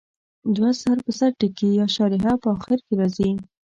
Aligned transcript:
دوه 0.55 0.71
سر 0.81 0.97
په 1.05 1.11
سر 1.19 1.31
ټکي 1.39 1.69
یا 1.79 1.85
شارحه 1.95 2.33
په 2.41 2.47
اخر 2.55 2.77
کې 2.85 2.93
راځي. 2.99 3.31